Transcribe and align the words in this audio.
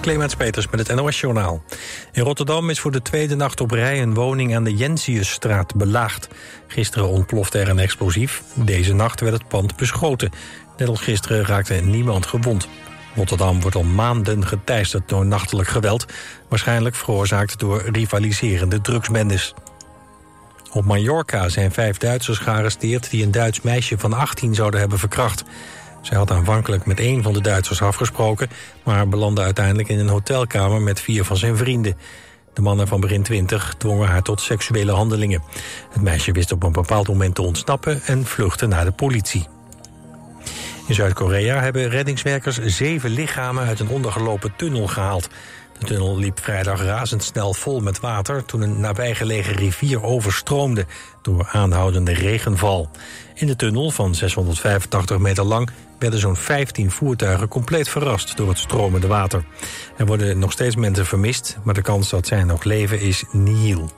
Clemens 0.00 0.34
Peters 0.34 0.68
met 0.68 0.88
het 0.88 0.96
NOS 0.96 1.20
Journaal. 1.20 1.62
In 2.12 2.22
Rotterdam 2.22 2.70
is 2.70 2.80
voor 2.80 2.90
de 2.90 3.02
tweede 3.02 3.34
nacht 3.34 3.60
op 3.60 3.70
rij 3.70 4.02
een 4.02 4.14
woning 4.14 4.56
aan 4.56 4.64
de 4.64 4.74
Jensiusstraat 4.74 5.74
belaagd. 5.74 6.28
Gisteren 6.66 7.08
ontplofte 7.08 7.58
er 7.58 7.68
een 7.68 7.78
explosief. 7.78 8.42
Deze 8.54 8.94
nacht 8.94 9.20
werd 9.20 9.32
het 9.32 9.48
pand 9.48 9.76
beschoten. 9.76 10.30
Net 10.76 10.88
als 10.88 11.00
gisteren 11.00 11.44
raakte 11.44 11.74
niemand 11.74 12.26
gewond. 12.26 12.68
Rotterdam 13.14 13.60
wordt 13.60 13.76
al 13.76 13.82
maanden 13.82 14.46
geteisterd 14.46 15.08
door 15.08 15.26
nachtelijk 15.26 15.68
geweld... 15.68 16.06
waarschijnlijk 16.48 16.94
veroorzaakt 16.94 17.58
door 17.58 17.82
rivaliserende 17.92 18.80
drugsbendes. 18.80 19.54
Op 20.72 20.84
Mallorca 20.84 21.48
zijn 21.48 21.72
vijf 21.72 21.96
Duitsers 21.96 22.38
gearresteerd... 22.38 23.10
die 23.10 23.24
een 23.24 23.30
Duits 23.30 23.60
meisje 23.60 23.98
van 23.98 24.12
18 24.12 24.54
zouden 24.54 24.80
hebben 24.80 24.98
verkracht. 24.98 25.44
Zij 26.08 26.16
had 26.16 26.30
aanvankelijk 26.30 26.86
met 26.86 27.00
één 27.00 27.22
van 27.22 27.32
de 27.32 27.40
Duitsers 27.40 27.82
afgesproken... 27.82 28.48
maar 28.84 29.08
belandde 29.08 29.42
uiteindelijk 29.42 29.88
in 29.88 29.98
een 29.98 30.08
hotelkamer 30.08 30.80
met 30.80 31.00
vier 31.00 31.24
van 31.24 31.36
zijn 31.36 31.56
vrienden. 31.56 31.96
De 32.54 32.62
mannen 32.62 32.88
van 32.88 33.00
begin 33.00 33.22
20 33.22 33.74
dwongen 33.78 34.08
haar 34.08 34.22
tot 34.22 34.40
seksuele 34.40 34.92
handelingen. 34.92 35.42
Het 35.92 36.02
meisje 36.02 36.32
wist 36.32 36.52
op 36.52 36.62
een 36.62 36.72
bepaald 36.72 37.08
moment 37.08 37.34
te 37.34 37.42
ontsnappen... 37.42 38.00
en 38.04 38.24
vluchtte 38.24 38.66
naar 38.66 38.84
de 38.84 38.92
politie. 38.92 39.46
In 40.86 40.94
Zuid-Korea 40.94 41.60
hebben 41.60 41.88
reddingswerkers 41.88 42.58
zeven 42.58 43.10
lichamen 43.10 43.66
uit 43.66 43.80
een 43.80 43.88
ondergelopen 43.88 44.52
tunnel 44.56 44.86
gehaald. 44.86 45.28
De 45.78 45.86
tunnel 45.86 46.18
liep 46.18 46.40
vrijdag 46.40 46.82
razendsnel 46.82 47.54
vol 47.54 47.80
met 47.80 48.00
water 48.00 48.44
toen 48.44 48.60
een 48.60 48.80
nabijgelegen 48.80 49.54
rivier 49.54 50.02
overstroomde 50.02 50.86
door 51.22 51.48
aanhoudende 51.52 52.12
regenval. 52.12 52.90
In 53.34 53.46
de 53.46 53.56
tunnel 53.56 53.90
van 53.90 54.14
685 54.14 55.18
meter 55.18 55.44
lang 55.44 55.70
werden 55.98 56.20
zo'n 56.20 56.36
15 56.36 56.90
voertuigen 56.90 57.48
compleet 57.48 57.88
verrast 57.88 58.36
door 58.36 58.48
het 58.48 58.58
stromende 58.58 59.06
water. 59.06 59.44
Er 59.96 60.06
worden 60.06 60.38
nog 60.38 60.52
steeds 60.52 60.76
mensen 60.76 61.06
vermist, 61.06 61.58
maar 61.64 61.74
de 61.74 61.82
kans 61.82 62.08
dat 62.08 62.26
zij 62.26 62.44
nog 62.44 62.64
leven 62.64 63.00
is 63.00 63.24
nihil. 63.30 63.90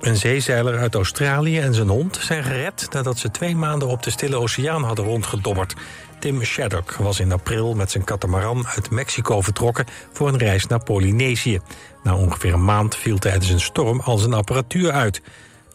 Een 0.00 0.16
zeezeiler 0.16 0.78
uit 0.78 0.94
Australië 0.94 1.58
en 1.58 1.74
zijn 1.74 1.88
hond 1.88 2.16
zijn 2.16 2.44
gered 2.44 2.86
nadat 2.92 3.18
ze 3.18 3.30
twee 3.30 3.56
maanden 3.56 3.88
op 3.88 4.02
de 4.02 4.10
Stille 4.10 4.36
Oceaan 4.36 4.82
hadden 4.82 5.04
rondgedobberd. 5.04 5.74
Tim 6.20 6.42
Shaddock 6.42 6.92
was 6.92 7.20
in 7.20 7.32
april 7.32 7.74
met 7.74 7.90
zijn 7.90 8.04
katamaran 8.04 8.66
uit 8.66 8.90
Mexico 8.90 9.40
vertrokken 9.40 9.86
voor 10.12 10.28
een 10.28 10.38
reis 10.38 10.66
naar 10.66 10.82
Polynesië. 10.82 11.60
Na 12.02 12.16
ongeveer 12.16 12.52
een 12.52 12.64
maand 12.64 12.96
viel 12.96 13.18
tijdens 13.18 13.50
een 13.50 13.60
storm 13.60 14.00
al 14.00 14.18
zijn 14.18 14.32
apparatuur 14.32 14.90
uit. 14.90 15.22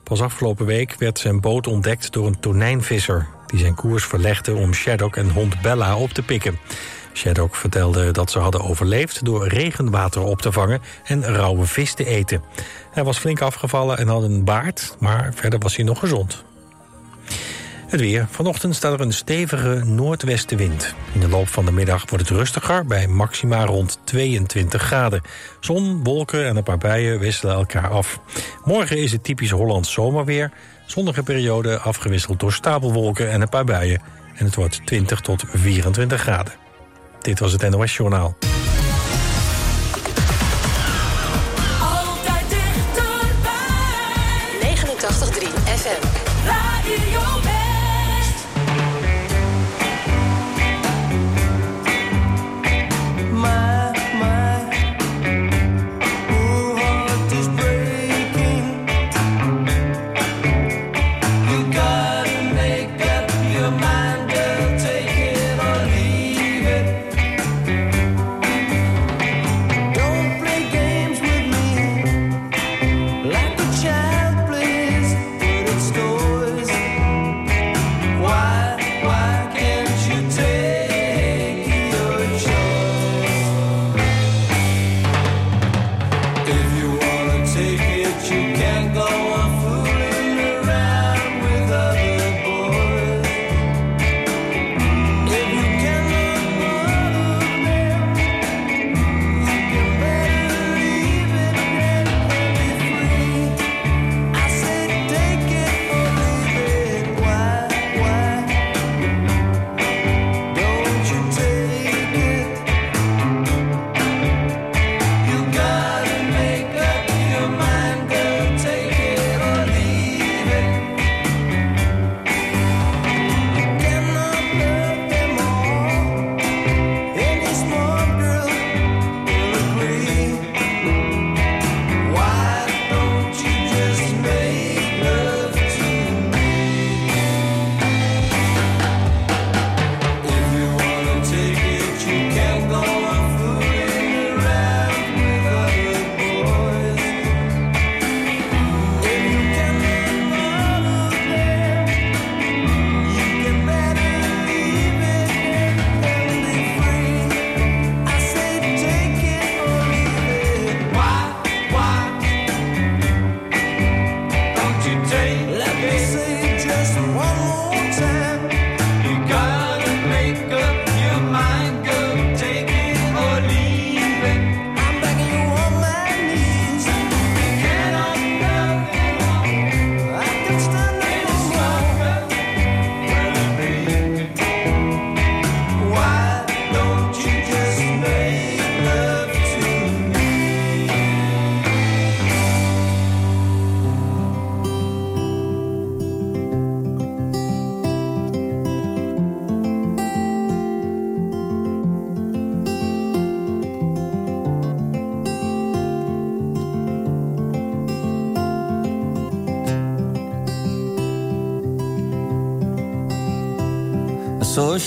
Pas 0.05 0.21
afgelopen 0.21 0.65
week 0.65 0.95
werd 0.97 1.19
zijn 1.19 1.41
boot 1.41 1.67
ontdekt 1.67 2.13
door 2.13 2.27
een 2.27 2.39
tonijnvisser... 2.39 3.27
die 3.45 3.59
zijn 3.59 3.75
koers 3.75 4.05
verlegde 4.05 4.53
om 4.53 4.73
Shaddock 4.73 5.15
en 5.15 5.29
hond 5.29 5.61
Bella 5.61 5.97
op 5.97 6.09
te 6.09 6.21
pikken. 6.21 6.59
Shaddock 7.13 7.55
vertelde 7.55 8.11
dat 8.11 8.31
ze 8.31 8.39
hadden 8.39 8.61
overleefd 8.61 9.25
door 9.25 9.47
regenwater 9.47 10.21
op 10.21 10.41
te 10.41 10.51
vangen 10.51 10.81
en 11.03 11.23
rauwe 11.23 11.65
vis 11.65 11.93
te 11.93 12.05
eten. 12.05 12.43
Hij 12.91 13.03
was 13.03 13.17
flink 13.17 13.41
afgevallen 13.41 13.97
en 13.97 14.07
had 14.07 14.23
een 14.23 14.43
baard, 14.43 14.95
maar 14.99 15.33
verder 15.33 15.59
was 15.59 15.75
hij 15.75 15.85
nog 15.85 15.99
gezond. 15.99 16.43
Het 17.87 17.99
weer. 17.99 18.27
Vanochtend 18.29 18.75
staat 18.75 18.93
er 18.93 19.01
een 19.01 19.13
stevige 19.13 19.81
noordwestenwind. 19.85 20.95
In 21.13 21.19
de 21.19 21.29
loop 21.29 21.47
van 21.47 21.65
de 21.65 21.71
middag 21.71 22.09
wordt 22.09 22.29
het 22.29 22.37
rustiger 22.37 22.85
bij 22.85 23.07
maxima 23.07 23.65
rond 23.65 23.99
22 24.03 24.81
graden. 24.81 25.21
Zon, 25.59 26.03
wolken 26.03 26.45
en 26.45 26.55
een 26.55 26.63
paar 26.63 26.77
buien 26.77 27.19
wisselen 27.19 27.55
elkaar 27.55 27.89
af. 27.89 28.19
Morgen 28.63 28.97
is 28.97 29.11
het 29.11 29.23
typisch 29.23 29.51
Hollands 29.51 29.91
zomerweer. 29.91 30.51
Zonnige 30.85 31.23
periode 31.23 31.79
afgewisseld 31.79 32.39
door 32.39 32.53
stapelwolken 32.53 33.31
en 33.31 33.41
een 33.41 33.49
paar 33.49 33.65
buien. 33.65 34.01
En 34.35 34.45
het 34.45 34.55
wordt 34.55 34.85
20 34.85 35.19
tot 35.19 35.43
24 35.53 36.21
graden. 36.21 36.53
Dit 37.21 37.39
was 37.39 37.51
het 37.51 37.69
NOS 37.69 37.95
Journaal. 37.95 38.35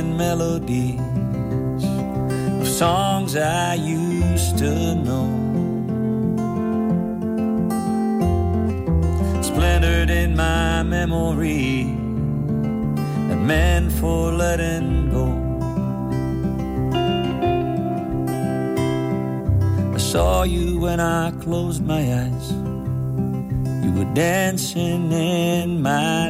and 0.00 0.16
melodies 0.16 1.84
of 2.60 2.66
songs 2.66 3.36
I 3.36 3.74
used 3.74 4.56
to 4.56 4.94
know. 4.94 5.28
Splintered 9.42 10.08
in 10.08 10.34
my 10.34 10.82
memory, 10.82 11.82
and 13.30 13.46
meant 13.46 13.92
for 13.92 14.32
letting 14.32 15.10
go. 15.10 15.26
I 19.94 19.98
saw 19.98 20.44
you 20.44 20.80
when 20.80 20.98
I 20.98 21.30
closed 21.42 21.84
my 21.84 22.02
eyes. 22.22 22.52
You 23.84 23.90
were 23.98 24.10
dancing 24.14 25.12
in 25.12 25.82
my 25.82 26.29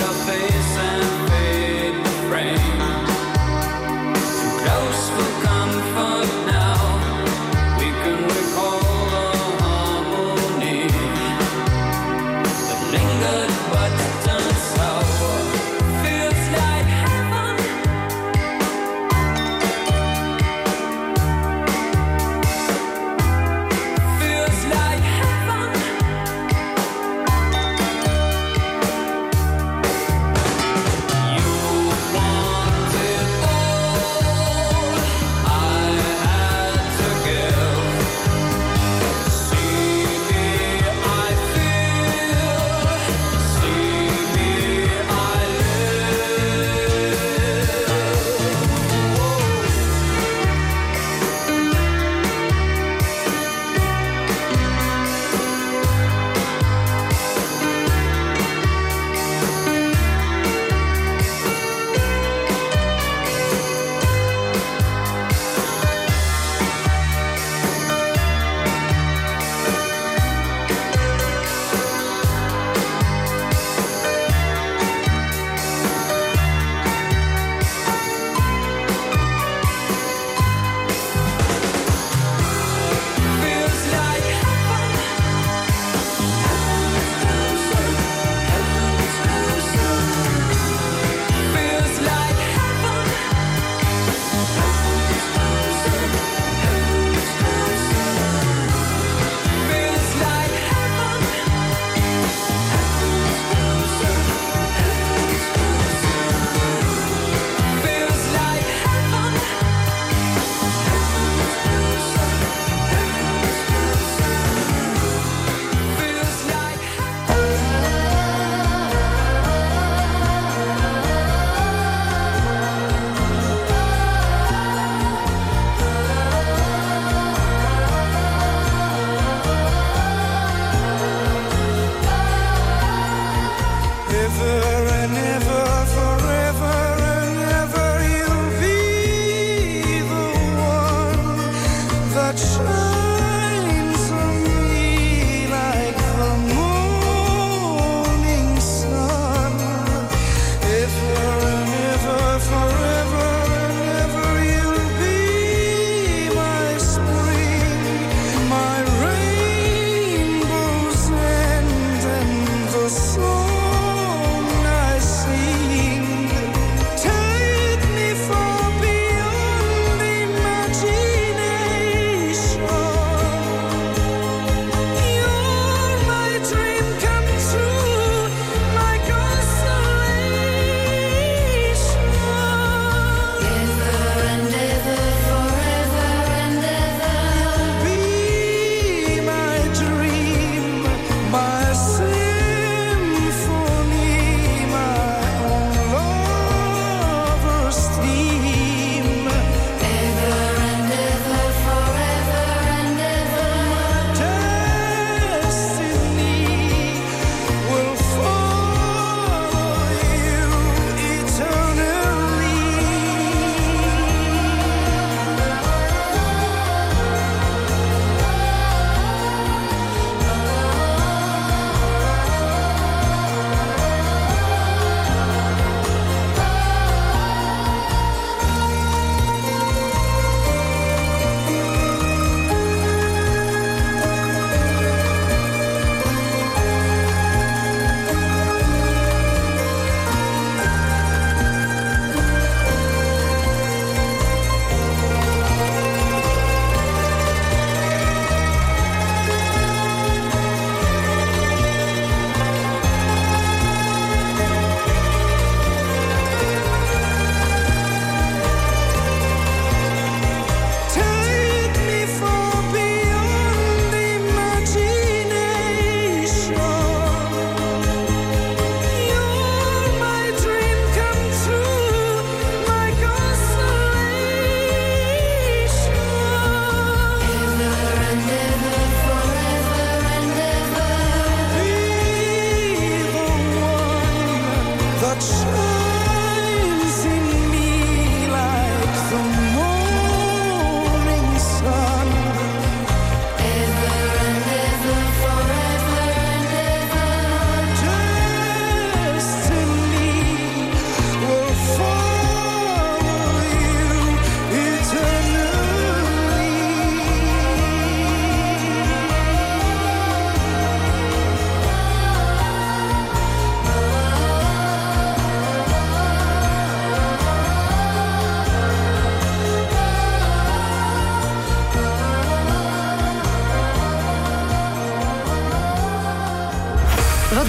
your 0.00 0.14
face 0.24 0.76
and 0.78 1.09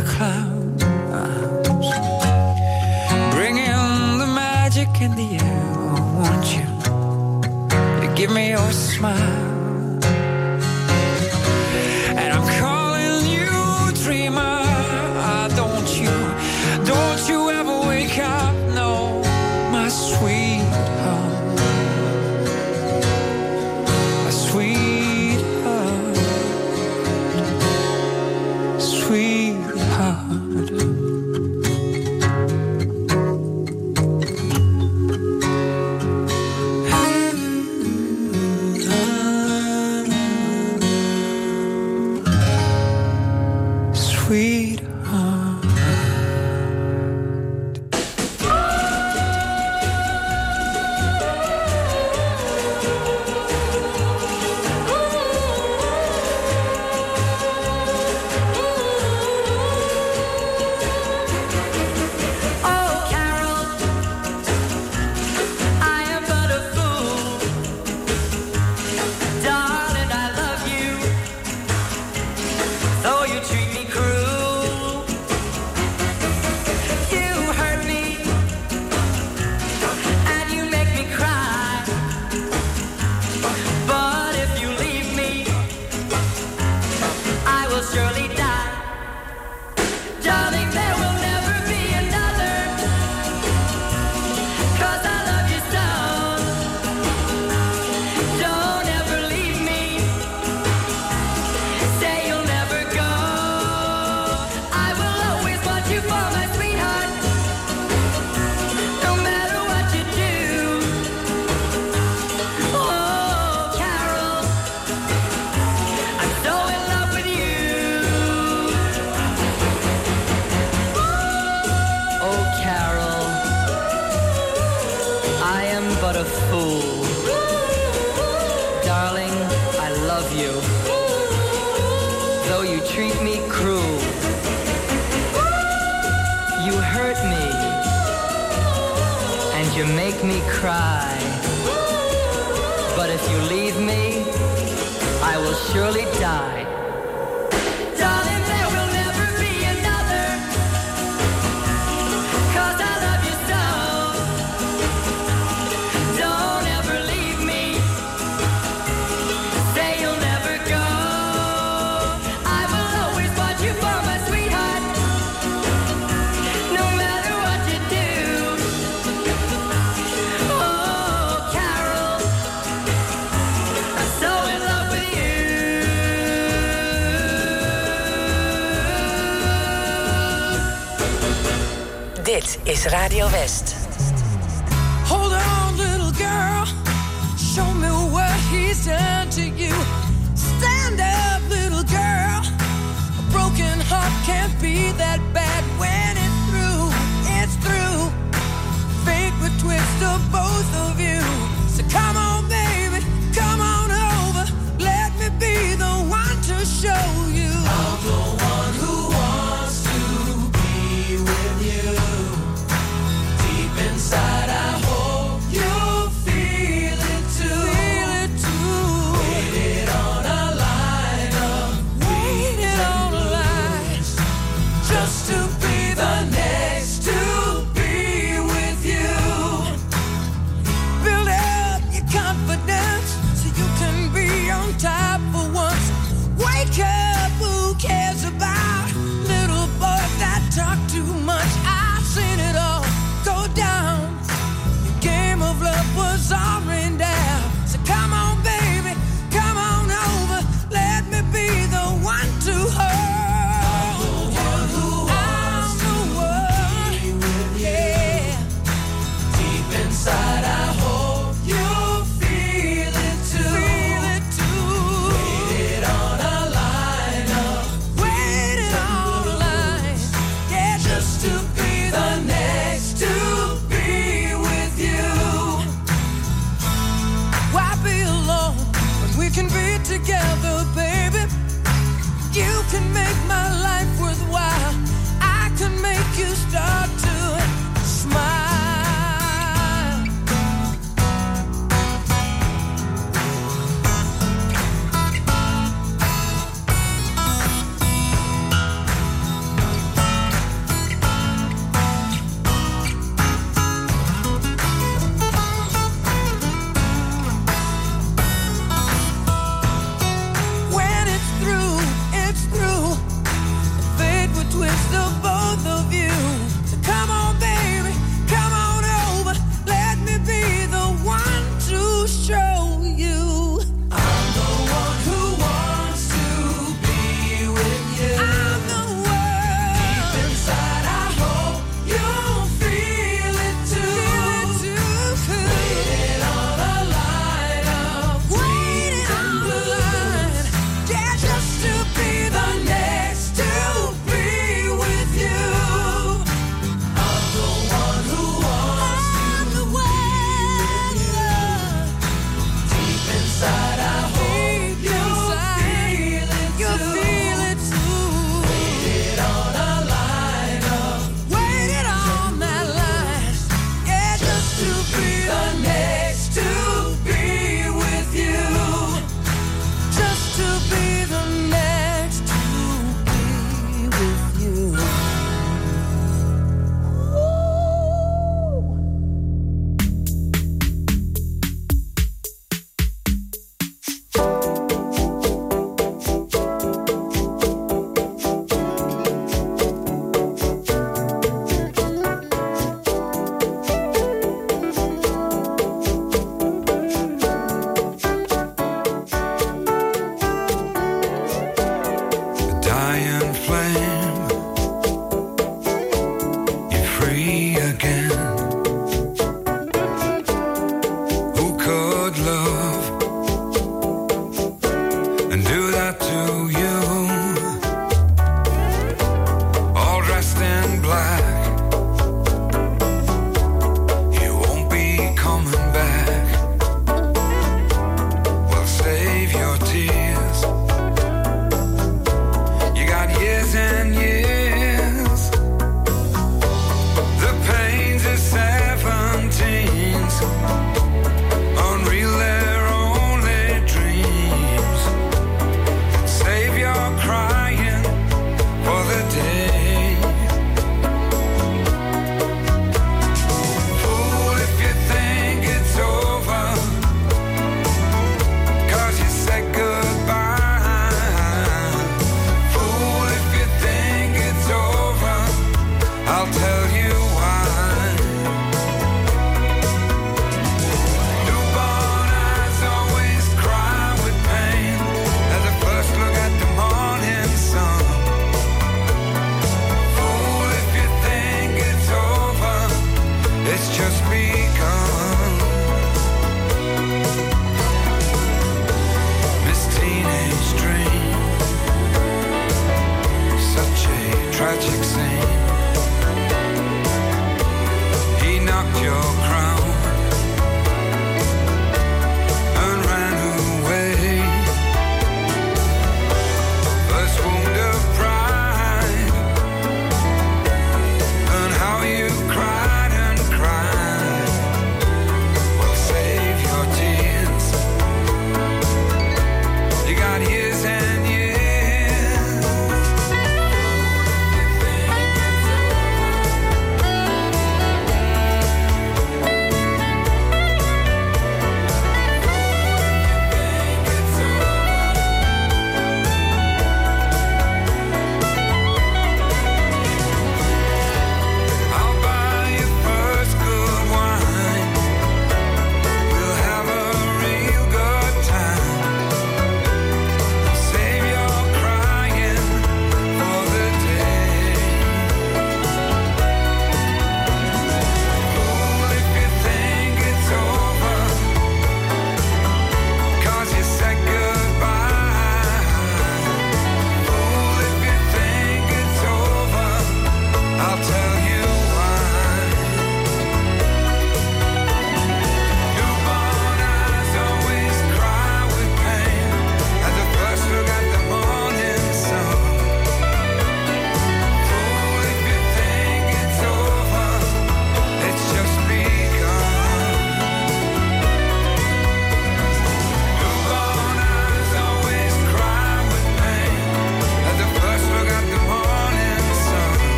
the 0.00 0.08
clouds. 0.08 0.84
Bring 3.34 3.58
in 3.58 4.18
the 4.18 4.26
magic 4.26 4.88
in 5.00 5.14
the 5.14 5.38
air. 5.44 5.60
Won't 6.20 6.46
you? 6.56 6.66
you 8.02 8.14
give 8.14 8.30
me 8.30 8.50
your 8.50 8.72
smile. 8.72 9.49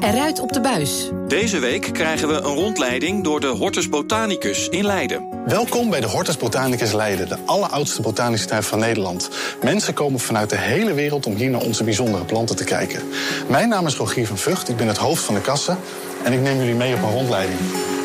Eruit 0.00 0.40
op 0.40 0.52
de 0.52 0.60
buis. 0.60 1.10
Deze 1.28 1.58
week 1.58 1.92
krijgen 1.92 2.28
we 2.28 2.34
een 2.34 2.54
rondleiding 2.54 3.24
door 3.24 3.40
de 3.40 3.46
Hortus 3.46 3.88
Botanicus 3.88 4.68
in 4.68 4.84
Leiden. 4.84 5.28
Welkom 5.46 5.90
bij 5.90 6.00
de 6.00 6.06
Hortus 6.06 6.36
Botanicus 6.36 6.92
Leiden, 6.92 7.28
de 7.28 7.38
alleroudste 7.44 8.02
botanische 8.02 8.46
tuin 8.46 8.62
van 8.62 8.78
Nederland. 8.78 9.28
Mensen 9.62 9.94
komen 9.94 10.20
vanuit 10.20 10.50
de 10.50 10.56
hele 10.56 10.94
wereld 10.94 11.26
om 11.26 11.34
hier 11.34 11.50
naar 11.50 11.60
onze 11.60 11.84
bijzondere 11.84 12.24
planten 12.24 12.56
te 12.56 12.64
kijken. 12.64 13.02
Mijn 13.48 13.68
naam 13.68 13.86
is 13.86 13.96
Rogier 13.96 14.26
van 14.26 14.38
Vught, 14.38 14.68
ik 14.68 14.76
ben 14.76 14.88
het 14.88 14.96
hoofd 14.96 15.22
van 15.22 15.34
de 15.34 15.40
kassen 15.40 15.78
en 16.24 16.32
ik 16.32 16.40
neem 16.40 16.58
jullie 16.58 16.74
mee 16.74 16.94
op 16.94 17.02
een 17.02 17.12
rondleiding. 17.12 17.58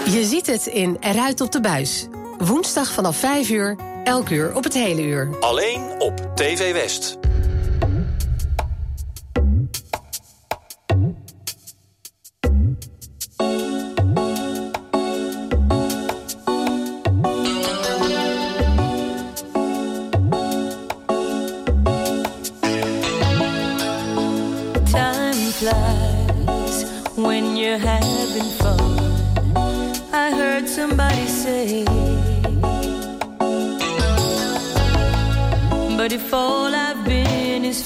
Je 0.05 0.23
ziet 0.23 0.47
het 0.47 0.65
in 0.65 0.97
Eruit 0.99 1.41
op 1.41 1.51
de 1.51 1.61
buis. 1.61 2.07
Woensdag 2.37 2.91
vanaf 2.91 3.17
5 3.17 3.49
uur, 3.49 3.75
elk 4.03 4.29
uur 4.29 4.55
op 4.55 4.63
het 4.63 4.73
hele 4.73 5.01
uur. 5.01 5.29
Alleen 5.39 5.81
op 5.99 6.29
TV 6.35 6.73
West. 6.73 7.17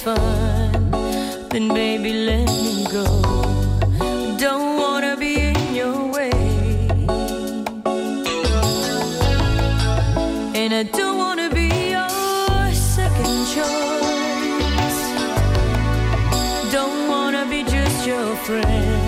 fun, 0.08 0.92
then 1.50 1.68
baby, 1.68 2.14
let 2.14 2.48
me 2.48 2.86
go. 2.86 3.06
Don't 4.38 4.78
wanna 4.82 5.18
be 5.18 5.34
in 5.52 5.76
your 5.76 5.98
way, 6.16 6.32
and 10.62 10.72
I 10.82 10.84
don't 11.00 11.18
wanna 11.24 11.50
be 11.60 11.70
your 11.96 12.10
second 12.96 13.40
choice. 13.56 15.02
Don't 16.72 17.02
wanna 17.12 17.44
be 17.50 17.60
just 17.64 18.08
your 18.08 18.28
friend. 18.46 19.07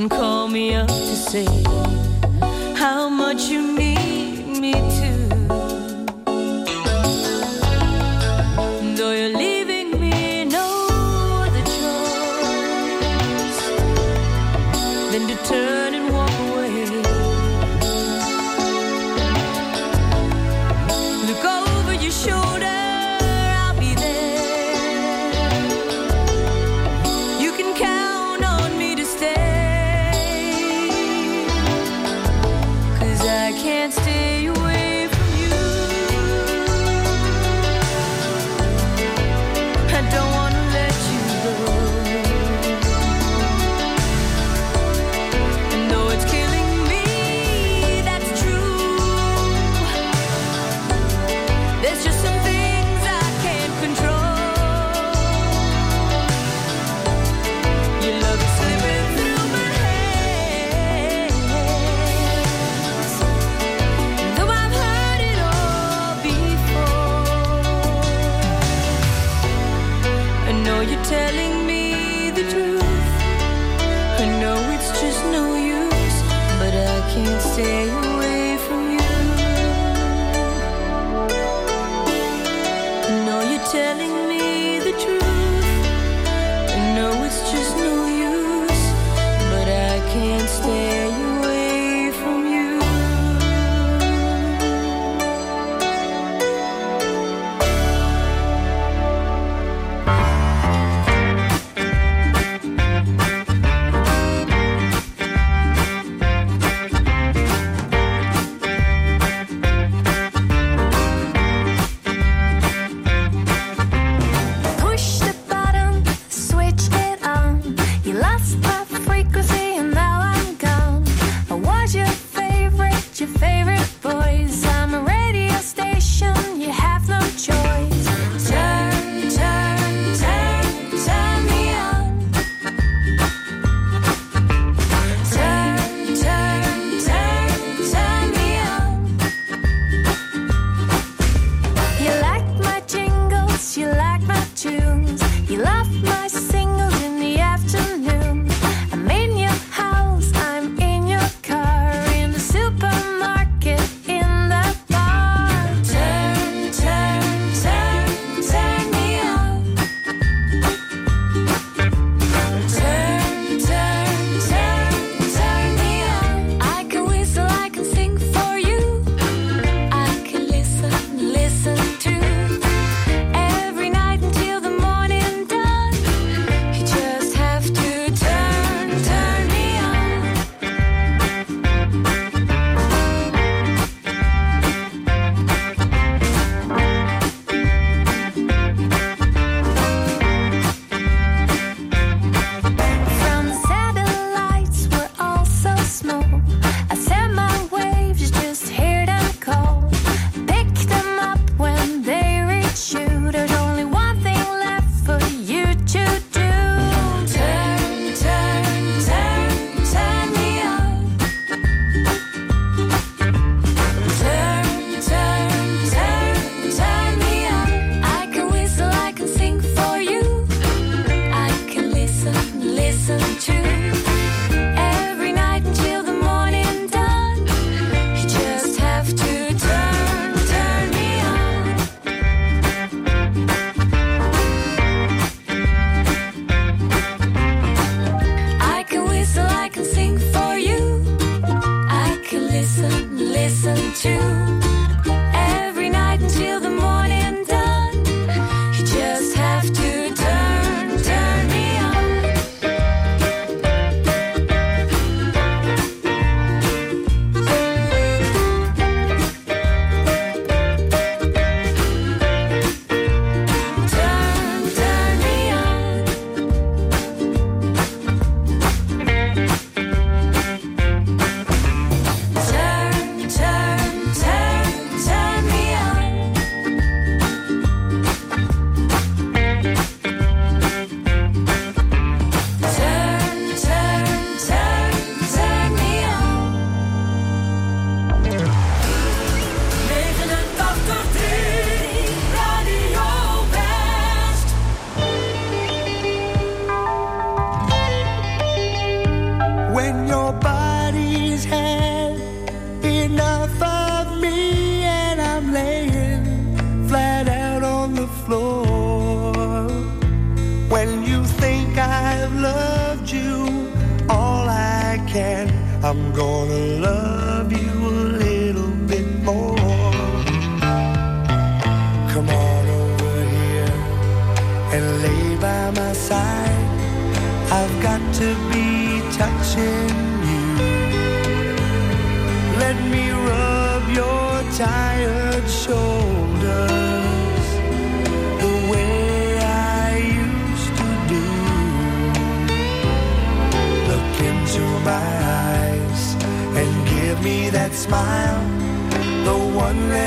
and 0.00 0.10
call 0.10 0.48
me 0.48 0.74
up 0.74 0.88
to 0.88 1.16
say 1.16 1.44
how 2.74 3.08
much 3.10 3.48
you 3.50 3.60
need 3.76 4.46
me 4.58 4.72
to. 4.72 5.10
Though 8.96 9.12
you're 9.12 9.36
leaving 9.36 10.00
me 10.00 10.44
no 10.46 10.88
other 11.42 11.64
choice 11.76 13.60
than 15.12 15.28
to 15.28 15.36
turn. 15.44 15.79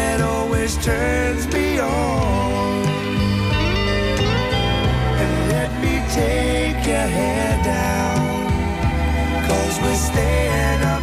that 0.04 0.20
always 0.22 0.74
turns 0.84 1.44
me 1.54 1.80
on. 1.80 2.84
And 5.22 5.34
let 5.56 5.72
me 5.84 5.96
take 6.22 6.80
your 6.92 7.08
head 7.20 7.58
down, 7.64 8.18
cause 9.48 9.76
we're 9.84 10.04
staying 10.12 10.82
up. 10.94 11.03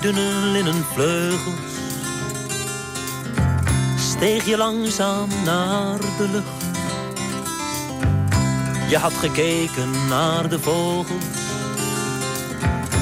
Dunne 0.00 0.50
linnen 0.52 0.84
vleugels. 0.92 1.54
Steeg 3.96 4.44
je 4.44 4.56
langzaam 4.56 5.28
naar 5.44 5.98
de 5.98 6.28
lucht. 6.32 6.64
Je 8.88 8.98
had 8.98 9.12
gekeken 9.12 9.90
naar 10.08 10.48
de 10.48 10.60
vogels. 10.60 11.24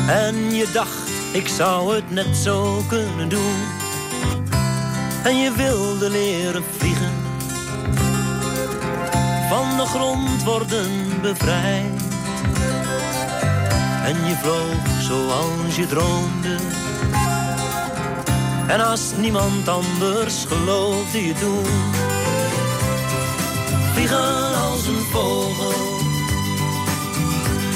En 0.08 0.54
je 0.54 0.70
dacht, 0.72 1.10
ik 1.32 1.48
zou 1.48 1.94
het 1.94 2.10
net 2.10 2.36
zo 2.36 2.82
kunnen 2.88 3.28
doen. 3.28 3.56
En 5.24 5.36
je 5.36 5.52
wilde 5.52 6.10
leren 6.10 6.64
vliegen. 6.76 7.12
Van 9.48 9.76
de 9.76 9.86
grond 9.86 10.44
worden 10.44 11.20
bevrijd. 11.22 12.02
En 14.04 14.26
je 14.26 14.36
vloog 14.42 15.02
zoals 15.02 15.76
je 15.76 15.86
droomde. 15.86 16.75
En 18.68 18.80
als 18.80 19.12
niemand 19.16 19.68
anders 19.68 20.44
geloofde 20.48 21.26
je 21.26 21.34
toen. 21.34 21.64
Vliegen 23.92 24.54
als 24.54 24.86
een 24.86 25.04
vogel. 25.12 25.72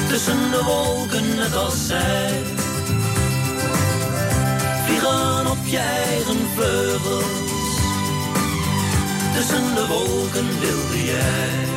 Tussen 0.09 0.51
de 0.51 0.63
wolken 0.65 1.35
net 1.37 1.57
als 1.57 1.87
zij. 1.87 2.43
Vliegen 4.85 5.51
op 5.51 5.59
je 5.65 5.79
eigen 5.79 6.39
vleugels. 6.55 7.25
Tussen 9.35 9.75
de 9.75 9.87
wolken 9.89 10.61
wilde 10.61 11.05
jij. 11.05 11.69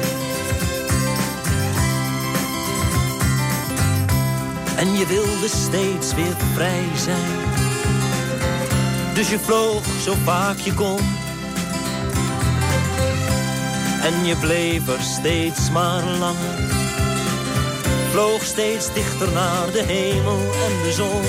En 4.75 4.93
je 4.97 5.05
wilde 5.07 5.47
steeds 5.47 6.13
weer 6.13 6.35
vrij 6.53 6.85
zijn. 6.95 7.42
Dus 9.23 9.31
je 9.31 9.39
vloog 9.39 9.83
zo 10.01 10.13
vaak 10.23 10.57
je 10.57 10.73
kon. 10.73 10.99
En 14.01 14.25
je 14.25 14.35
bleef 14.35 14.87
er 14.87 15.01
steeds 15.01 15.71
maar 15.71 16.03
langer. 16.03 16.59
Vloog 18.11 18.43
steeds 18.43 18.93
dichter 18.93 19.31
naar 19.31 19.71
de 19.71 19.83
hemel 19.83 20.39
en 20.39 20.83
de 20.83 20.91
zon. 20.91 21.21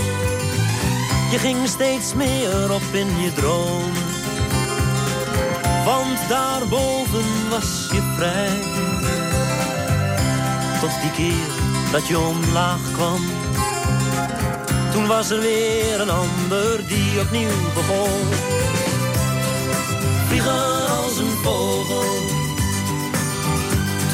Je 1.30 1.38
ging 1.38 1.68
steeds 1.68 2.14
meer 2.14 2.72
op 2.72 2.82
in 2.92 3.20
je 3.20 3.32
dromen. 3.32 3.92
Want 5.84 6.28
daarboven 6.28 7.48
was 7.50 7.88
je 7.92 8.12
vrij. 8.16 8.60
Tot 10.80 11.00
die 11.00 11.10
keer 11.10 11.52
dat 11.92 12.06
je 12.06 12.18
omlaag 12.18 12.92
kwam. 12.92 13.43
Toen 14.94 15.06
was 15.06 15.30
er 15.30 15.40
weer 15.40 16.00
een 16.00 16.10
ander 16.10 16.86
die 16.86 17.20
opnieuw 17.20 17.72
begon. 17.74 18.10
Vliegen 20.26 20.88
als 20.88 21.16
een 21.18 21.36
vogel. 21.42 22.04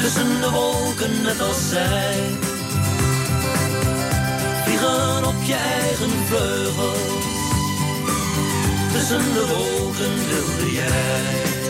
Tussen 0.01 0.41
de 0.41 0.49
wolken 0.49 1.21
net 1.21 1.41
als 1.41 1.69
zij. 1.69 2.15
Vliegen 4.63 5.25
op 5.25 5.43
je 5.43 5.55
eigen 5.55 6.11
vleugels. 6.27 7.25
Tussen 8.91 9.33
de 9.33 9.45
wolken 9.47 10.15
wilde 10.29 10.71
jij. 10.71 11.61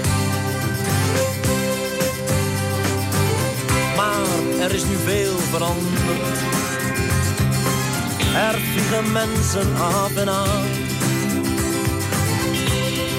Maar 3.96 4.60
er 4.60 4.74
is 4.74 4.84
nu 4.84 4.96
veel 5.06 5.38
veranderd. 5.38 6.81
Er 8.36 8.60
vliegen 8.60 9.12
mensen 9.12 9.76
af 9.76 10.16
en 10.16 10.30
aan. 10.30 10.66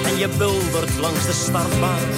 En 0.05 0.17
je 0.17 0.27
buldert 0.37 0.97
langs 0.99 1.25
de 1.25 1.33
startbaan. 1.33 2.09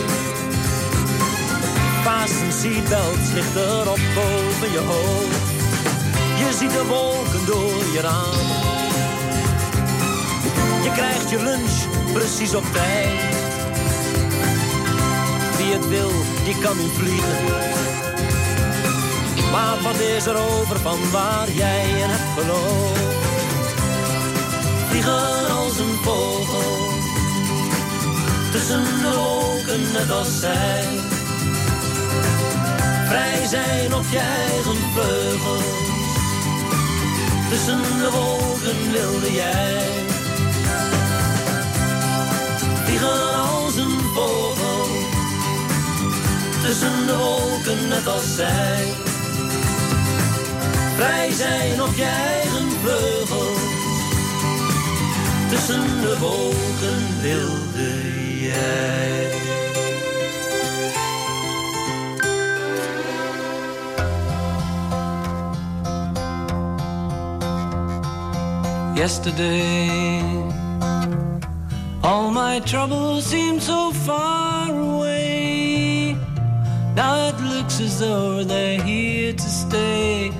Fasten 2.04 2.52
seatbelts 2.52 3.32
ligt 3.34 3.56
erop 3.56 4.00
boven 4.16 4.72
je 4.72 4.80
hoofd. 4.80 5.48
Je 6.38 6.58
ziet 6.60 6.72
de 6.72 6.86
wolken 6.88 7.46
door 7.46 7.84
je 7.94 8.02
raam. 8.02 8.48
Je 10.84 10.92
krijgt 10.92 11.30
je 11.30 11.44
lunch 11.44 12.14
precies 12.14 12.56
op 12.56 12.64
tijd. 12.74 13.20
Wie 15.58 15.74
het 15.74 15.88
wil, 15.88 16.12
die 16.44 16.60
kan 16.60 16.78
nu 16.78 16.88
vliegen. 16.94 17.38
Maar 19.52 19.82
wat 19.82 20.00
is 20.00 20.26
er 20.26 20.38
over 20.38 20.80
van 20.80 21.12
waar 21.12 21.50
jij 21.52 21.90
in 21.90 22.10
hebt 22.10 22.25
geloofd? 22.38 23.04
Vliegen 24.90 25.50
als 25.58 25.78
een 25.78 25.96
vogel, 26.04 26.90
tussen 28.52 28.84
de 28.84 29.14
wolken 29.16 29.92
net 29.94 30.12
als 30.12 30.40
zij. 30.40 30.86
Vrij 33.08 33.48
zijn 33.48 33.94
op 33.94 34.06
je 34.10 34.20
eigen 34.20 34.78
vleugels, 34.94 35.64
tussen 37.50 37.82
de 37.82 38.10
wolken 38.12 38.92
wilde 38.92 39.32
jij. 39.34 39.84
Vliegen 42.86 43.36
als 43.50 43.76
een 43.76 44.00
vogel, 44.14 44.88
tussen 46.64 47.06
de 47.08 47.18
wolken 47.18 47.88
net 47.88 48.08
als 48.08 48.36
zij. 48.36 49.15
Vrij 50.96 51.32
zijn 51.32 51.82
op 51.82 51.94
je 51.96 52.04
eigen 52.04 52.70
vleugels. 52.72 53.60
Tussen 55.50 56.02
de 56.02 56.18
wolken 56.20 57.22
wilde 57.22 58.40
jij. 58.40 59.34
Yesterday, 68.96 70.22
all 72.02 72.32
my 72.32 72.60
troubles 72.60 73.30
seem 73.30 73.60
so 73.60 73.92
far 73.92 74.70
away. 74.70 76.16
Now 76.96 77.28
it 77.28 77.40
looks 77.42 77.82
as 77.82 78.00
though 78.00 78.46
they're 78.46 78.82
here 78.82 79.34
to 79.34 79.50
stay. 79.50 80.32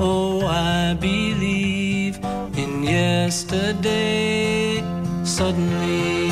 Oh, 0.00 0.44
I 0.44 0.94
believe 0.94 2.18
in 2.56 2.82
yesterday. 2.82 4.82
Suddenly, 5.24 6.30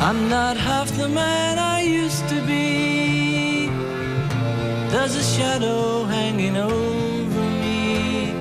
I'm 0.00 0.28
not 0.28 0.56
half 0.56 0.96
the 0.96 1.08
man 1.08 1.58
I 1.58 1.82
used 1.82 2.28
to 2.28 2.40
be. 2.46 3.66
There's 4.90 5.16
a 5.16 5.24
shadow 5.24 6.04
hanging 6.04 6.56
over 6.56 7.42
me. 7.62 8.32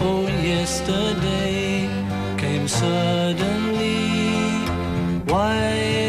Oh, 0.00 0.28
yesterday 0.42 1.88
came 2.38 2.68
suddenly. 2.68 4.12
Why 5.26 6.01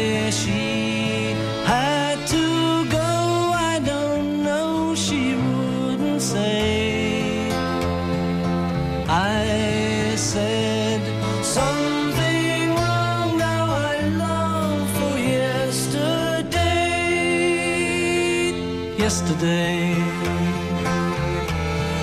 Yesterday, 19.44 19.94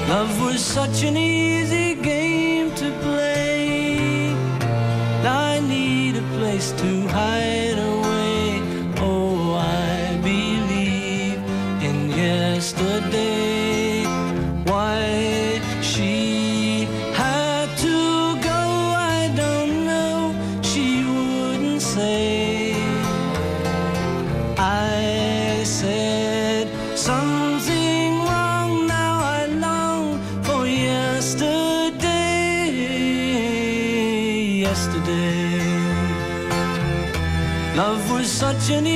love 0.09 0.41
was 0.41 0.63
such 0.63 1.01
an 1.01 1.17
easy 1.17 1.40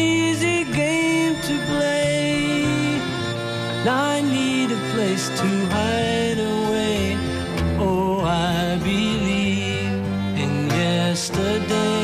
easy 0.06 0.64
game 0.82 1.36
to 1.48 1.56
play. 1.72 2.66
Now 3.86 4.04
I 4.18 4.22
need 4.22 4.72
a 4.72 4.82
place 4.94 5.26
to 5.42 5.50
hide 5.76 6.40
away. 6.56 7.18
Oh, 7.80 8.22
I 8.22 8.78
believe 8.78 10.04
in 10.44 10.54
yesterday. 10.70 11.95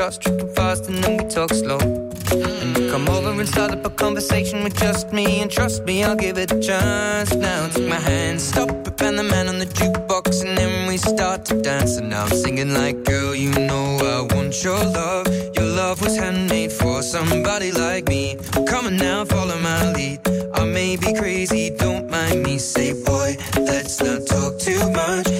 Shots, 0.00 0.16
tripping 0.16 0.48
fast, 0.54 0.88
and 0.88 1.04
then 1.04 1.18
we 1.18 1.24
talk 1.28 1.52
slow. 1.52 1.78
And 1.78 2.70
you 2.78 2.90
come 2.90 3.06
over 3.08 3.32
and 3.38 3.46
start 3.46 3.70
up 3.70 3.84
a 3.84 3.90
conversation 3.90 4.64
with 4.64 4.74
just 4.78 5.12
me, 5.12 5.42
and 5.42 5.50
trust 5.50 5.84
me, 5.84 6.02
I'll 6.02 6.16
give 6.16 6.38
it 6.38 6.50
a 6.52 6.58
chance. 6.58 7.34
Now 7.34 7.68
take 7.68 7.86
my 7.86 8.02
hand, 8.10 8.40
stop 8.40 8.70
it, 8.70 9.02
and 9.02 9.18
the 9.18 9.22
man 9.22 9.46
on 9.48 9.58
the 9.58 9.66
jukebox, 9.66 10.42
and 10.46 10.56
then 10.56 10.88
we 10.88 10.96
start 10.96 11.44
to 11.46 11.60
dance. 11.60 11.98
And 11.98 12.08
now 12.08 12.24
I'm 12.24 12.30
singing 12.30 12.72
like, 12.72 13.04
girl, 13.04 13.34
you 13.34 13.50
know 13.68 13.86
I 14.14 14.34
want 14.34 14.64
your 14.64 14.82
love. 15.00 15.26
Your 15.56 15.68
love 15.80 16.00
was 16.00 16.16
handmade 16.16 16.72
for 16.72 17.02
somebody 17.02 17.70
like 17.70 18.08
me. 18.08 18.38
Come 18.70 18.86
on 18.86 18.96
now, 18.96 19.26
follow 19.26 19.58
my 19.58 19.92
lead. 19.92 20.20
I 20.54 20.64
may 20.64 20.96
be 20.96 21.12
crazy, 21.12 21.76
don't 21.76 22.10
mind 22.10 22.42
me. 22.42 22.56
Say, 22.56 22.94
boy, 23.04 23.36
let's 23.56 24.00
not 24.00 24.26
talk 24.26 24.58
too 24.58 24.82
much. 24.92 25.39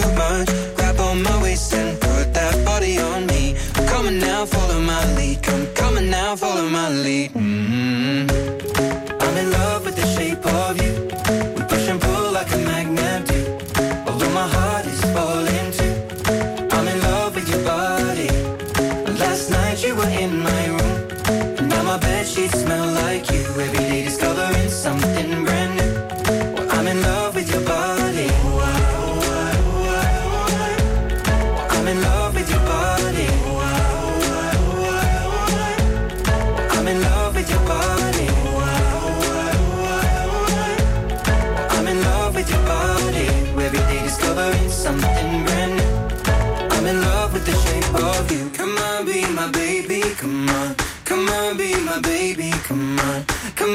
too 0.00 0.12
much. 0.12 0.48
Grab 0.76 1.00
on 1.00 1.22
my 1.22 1.42
waist 1.42 1.74
and 1.74 1.91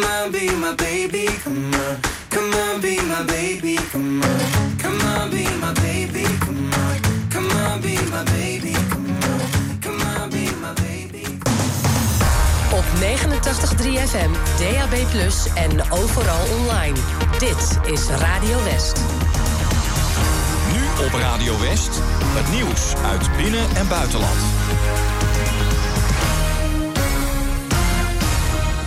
on, 0.07 0.31
be 0.31 0.49
my 0.55 0.73
baby. 0.75 1.25
Come 1.43 1.73
on. 1.73 1.97
Come 2.29 2.53
on, 2.53 2.81
be 2.81 2.95
my 3.01 3.23
baby. 3.25 3.75
Come 3.91 4.21
on. 4.21 4.39
Come 4.81 5.01
on, 5.01 5.29
be 5.29 5.43
my 5.61 5.73
baby. 5.73 6.23
Come 6.39 6.71
on. 6.73 6.97
Come 7.29 7.51
on, 7.51 7.81
be 7.81 7.95
my 8.11 8.23
baby. 8.23 8.73
Come 8.89 9.09
on. 9.31 9.79
Come 9.81 10.01
on, 10.01 10.29
be 10.29 10.49
my 10.61 10.73
baby. 10.73 11.23
Op 12.71 12.85
89.3 12.99 14.07
FM, 14.09 14.31
DAB+, 14.59 14.93
en 15.55 15.91
overal 15.91 16.45
online. 16.59 16.97
Dit 17.39 17.79
is 17.93 18.07
Radio 18.07 18.63
West. 18.63 18.99
Nu 20.73 21.05
op 21.05 21.13
Radio 21.13 21.59
West, 21.59 21.89
het 22.35 22.49
nieuws 22.55 22.93
uit 23.05 23.37
binnen- 23.37 23.75
en 23.75 23.87
buitenland. 23.87 24.39